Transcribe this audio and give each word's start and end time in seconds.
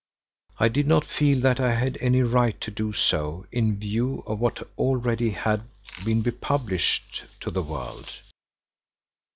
I 0.57 0.67
did 0.67 0.87
not 0.87 1.05
feel 1.05 1.41
that 1.41 1.59
I 1.59 1.75
had 1.75 1.99
any 2.01 2.23
right 2.23 2.59
to 2.61 2.71
do 2.71 2.91
so 2.91 3.45
in 3.51 3.77
view 3.77 4.23
of 4.25 4.39
what 4.39 4.67
already 4.75 5.29
had 5.29 5.61
been 6.03 6.23
published 6.23 7.25
to 7.41 7.51
the 7.51 7.61
world. 7.61 8.19